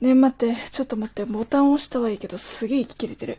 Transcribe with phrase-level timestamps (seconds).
[0.00, 3.38] ね待って、ちょっと待って、ボタン押したはいいけど、すげえ息切れてる。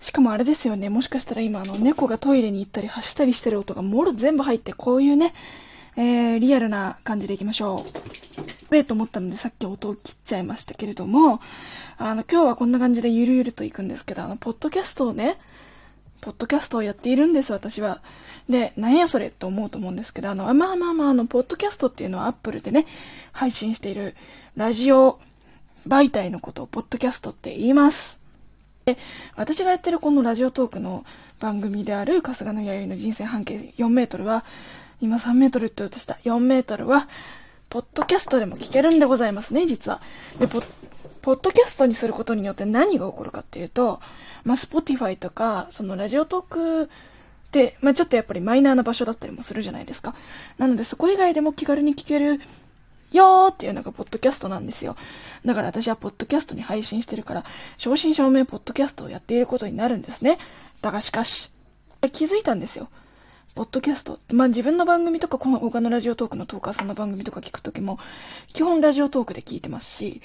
[0.00, 5.34] しかもあれですよね、もしかしたら今、あの、猫がトイレに行ったり走ったりしてる音がもろ全部入って、こういうね、
[5.96, 8.70] えー、リアルな感じでいきましょう。
[8.70, 11.40] べえと思ったのでさっき音を切っちゃいましたけれども、
[11.96, 15.38] あの、今日はこんな感じでゆるゆると行くんですけど、あの、ポッドキャストをね、
[16.20, 18.00] ポッドキャストをやっているんです、私は。
[18.48, 22.86] で、なんやそれと思うと思うんですけど、あの、まあまあまあ、あの、ポッドキャストっていうのはアップルでね、
[23.32, 24.16] 配信している
[24.56, 25.18] ラジオ
[25.86, 28.20] 媒体のことをポッドキャストって言います。
[28.84, 28.96] で、
[29.36, 31.04] 私がやってるこの Radiotalk の
[31.40, 34.44] 番組である春日の弥生の人生半径4メートルは、
[35.00, 37.08] 今3メートルって言おうとした4メートルは、
[37.68, 40.00] ポッドキャストでも聞けるんでございますね、実は。
[40.38, 40.64] で、ポッ、
[41.28, 44.00] ポッドキャストにすることによって何が起こるかっていうと、
[44.44, 46.88] まあ、 Spotify とか、その Radiotalk っ
[47.50, 50.14] て、まあ、ちょっとやっぱりマイナーな場所だったりもするじゃないですか。
[50.56, 52.40] なので、そこ以外でも気軽に聞ける
[53.12, 54.96] よーっていうのがポッドキャストなんですよ。
[55.44, 57.44] だから私はポッドキャストに配信してるから、
[57.76, 60.38] 正真正銘ポッドキャストをやっていることになるんですね。
[60.80, 61.50] だがしかし、
[62.10, 62.88] 気づいたんですよ。
[63.54, 64.18] ポッドキャスト。
[64.32, 67.98] まあ自分の番組とか、この他のラジオトークのトーカーさんの番組とか聞くときも、
[68.54, 70.22] 基本ラジオトークで聞いてますし、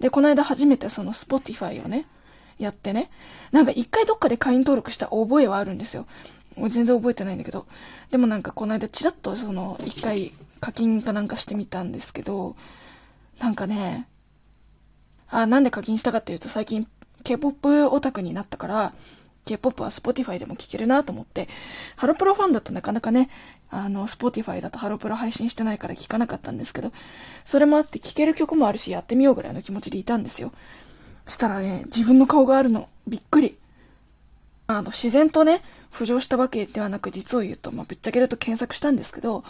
[0.00, 2.06] で、この間初めてその Spotify をね、
[2.58, 3.10] やってね、
[3.52, 6.06] なんか一回どっかで会員登録した覚えはあるんですよ。
[6.56, 7.66] もう全然覚えてないんだけど。
[8.10, 12.56] でもなんかこの間チラッとその一回課金かなんかしてみたんですけど、
[13.38, 14.08] なんかね、
[15.28, 16.88] あ、なんで課金したかっていうと最近
[17.22, 18.92] K-POP オタクになったから、
[19.48, 21.48] K-POP は Spotify でも聴けるなと思って、
[21.96, 23.30] ハロプロファンだとなかなかね、
[23.70, 26.92] あの、Spotify だとハロプロ配信してないから聴かなかったんですけど、
[27.44, 30.52] それもあって聴ける曲もあるし、やってみようぐらいの気持ちでいたんですよ。
[31.26, 33.58] したらね、自分の顔があるの、びっくり。
[34.66, 35.62] あの、自然とね、
[35.92, 39.44] 浮上したわけではなく、実を言うと、まあ、ぶっちゃけると検索したんですけど、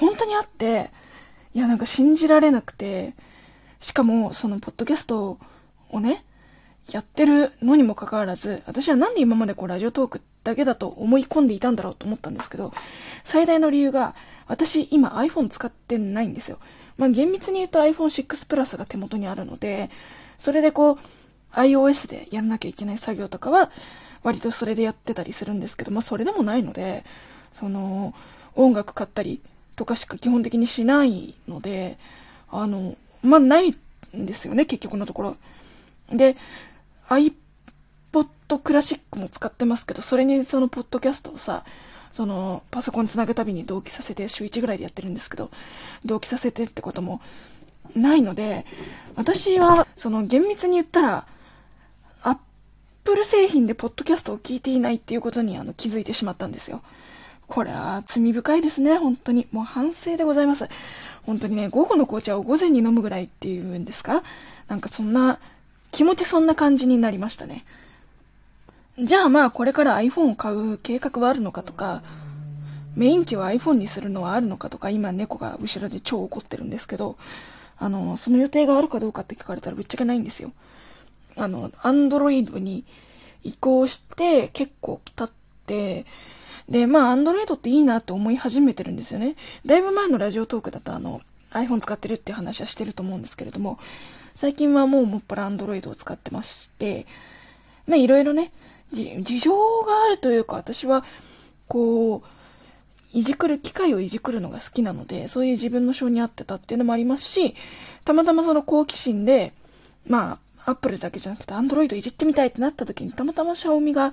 [0.00, 0.90] 本当にあって、
[1.54, 3.14] いや、なんか信じられなくて、
[3.80, 5.38] しかも、その、ポッドキャスト
[5.90, 6.24] をね、
[6.92, 12.72] やってるのにもかかわらず、私はなんで今までこうラジオトークだけだと思い込んでいたんだろうと思ったんですけど、
[13.24, 14.14] 最大の理由が、
[14.46, 16.58] 私今 iPhone 使ってないんですよ。
[16.96, 19.90] まあ厳密に言うと iPhone6 プラスが手元にあるので、
[20.38, 20.98] それでこう、
[21.52, 23.70] iOS でやらなきゃいけない作業とかは、
[24.22, 27.04] 割とそれでやってたりするんですけど、まあそれでもないので、
[27.52, 28.14] その、
[28.54, 29.40] 音楽買ったり
[29.74, 31.98] とかしか基本的にしないので、
[32.50, 35.36] あの、まあないんですよね、結局のところ。
[36.10, 36.36] で、
[37.08, 41.64] iPod クラシックも使ってますけど、それにそのポッドキャストをさ、
[42.12, 45.50] そのパソコンつなぐたびに同期させて、週1ぐらいでやってるんですけど、
[46.04, 47.20] 同期させてってことも
[47.94, 48.64] ないので、
[49.14, 51.26] 私は、その厳密に言ったら、
[52.22, 52.38] アッ
[53.04, 56.82] プル製品でポッドキャストを聞いていないっていうことにあの気づいてしまったんですよ。
[57.46, 59.46] これは罪深いですね、本当に。
[59.52, 60.68] もう反省でございます。
[61.22, 64.24] 本当にね、午後の紅茶を午前に飲むぐらいっていうんですか？
[64.68, 65.38] なんかそんな
[65.96, 67.64] 気持ちそんな感じになりましたね。
[68.98, 72.02] じゃあまあこれから iPhone を買う計画はあるのかとか、
[72.96, 77.16] メイン機を iPhone にするのはあるのかとか、今猫が後ろで超怒ってるんですけど、
[77.78, 80.52] あの、その予定があるかどうかって聞かれたらぶっちゃけないんですよ。
[81.34, 82.84] あの、Android に
[83.42, 85.30] 移行して結構経っ
[85.66, 86.04] て、
[86.68, 89.34] で、まあ Android っていいなって思い始めてるんですよね。
[89.64, 93.78] だいぶ前のラジオトークだとあの、iPhone 使ってるって話はしてると思うんですけれども、
[94.34, 97.06] 最近はもうもっぱら Android を使ってまして、
[97.86, 98.52] まあいろいろね、
[98.92, 99.52] 事情
[99.82, 101.04] があるというか、私は、
[101.68, 102.36] こう、
[103.12, 107.54] いじくる、機械をいじくるのが好きなので、そういう自分の性に合ってたっていうのもありますし、
[108.04, 109.52] たまたまその好奇心で、
[110.06, 114.12] まあ、アップルだけじゃなくて、アンドロイドいじってみたいってなった時に、たまたまシャオミが、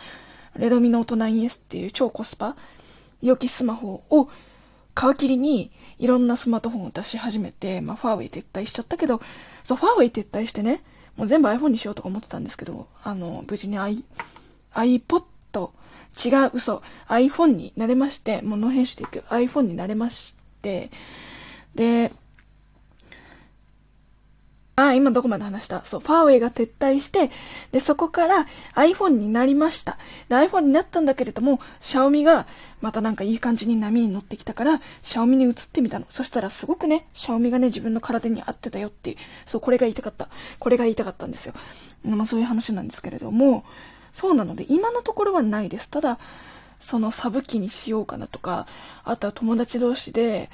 [0.56, 2.56] レドミノート 9S っていう超コスパ、
[3.22, 4.30] 良きスマホを
[4.96, 9.22] 皮切りに、いろんなスマートフォンを出し始めて、まあ、ファーウェイ撤退しちゃったけど、
[9.64, 10.84] そう、ファーウェイ撤退してね、
[11.16, 14.04] もう全部 iPhone にしようとか思ってたんですけど、あの、無事に i、
[14.74, 15.24] iPod、
[16.24, 20.92] 違う、嘘、iPhone になれまして、もう脳編集でいく iPhone になれまして、
[21.76, 22.12] で、
[24.94, 25.84] 今どこまで話した？
[25.86, 27.32] そう、ファーウェイが撤退して、
[27.72, 29.98] で、そこから iPhone になりました。
[30.30, 32.46] で、iPhone になったんだけれども、シャオミが、
[32.82, 36.06] またなんかいい感じに波に乗ってきたから、シャオミに移ってみたの。
[36.10, 40.30] そしたらすごくね、シャオミがね、自分の体に合ってたよっていう、そう、これが言いたかった。
[40.60, 41.54] これが言いたかったんですよ。
[42.04, 43.64] まあそういう話なんですけれども、
[44.12, 45.90] そうなので、今のところはないです。
[45.90, 46.20] ただ、
[46.80, 48.68] そのサブ機にしようかなとか、
[49.06, 50.50] あとは友達同士で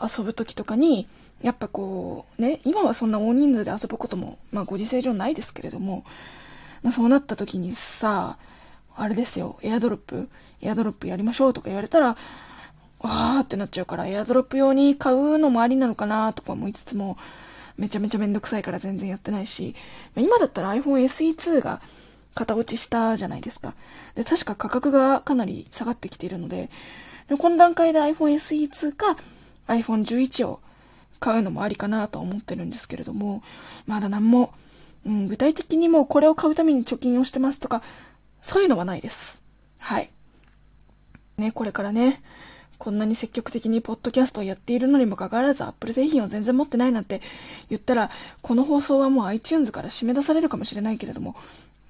[0.00, 1.08] 遊ぶ時とかに、
[1.42, 6.04] やっぱこう、ね、今はそんな大人数で遊ぶことも、まあご時世上ないですけれども、
[6.82, 8.38] まあ、そうなった時にさ、
[8.96, 10.28] あれですよ、エアドロップ、
[10.60, 12.16] エアドロップやりましょうとか言われたら、
[13.00, 17.16] わーってなっちゃうから、エアドロップ用に買うのもありなのかなとか思いつつも、
[17.76, 19.74] めちゃめちゃめんどくさいから全然やってないし、
[20.16, 21.80] 今だったら iPhone SE2 が
[22.34, 23.74] 型落ちしたじゃないですか。
[24.14, 26.70] で、確か価格がかなり下がってきているので、
[27.28, 29.16] でこの段階で iPhone SE2 か
[29.68, 30.60] iPhone11 を
[31.22, 33.44] 買うのもありかなと思ってるんですけれども、
[33.86, 34.52] まだ何も、
[35.06, 37.82] うん、具体的にもうこれを買うために貯金をしてますとか、
[38.42, 39.40] そういうのはないです。
[39.78, 40.10] はい。
[41.38, 42.20] ね、これからね、
[42.76, 47.22] こんなに積極的にポッドキャストをやっているのにもかかわらず Apple 製品を全然持ってないなんて
[47.70, 48.10] 言ったら、
[48.42, 51.36] この放送はもう iTunes から締め出されるかもしれないけれども、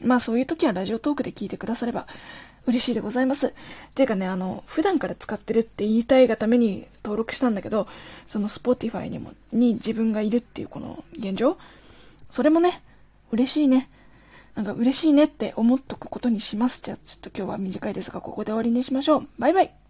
[0.02, 2.06] まあそういう時はラジオトークで聞いてくだされば
[2.66, 3.54] 嬉しいでございます。
[3.94, 7.88] ていうかね、あの、普段から使ってるって言いたいがために登録したんだけど、
[8.26, 11.56] その Spotify にも、に自分がいるっていうこの現状
[12.30, 12.82] それもね、
[13.30, 13.90] 嬉しいね。
[14.54, 16.80] なんか嬉しいねって思っとくことにします。
[16.82, 19.28] じゃあちょっと今日は短いですが、ここで終わりにしましょう。
[19.38, 19.81] バイバイ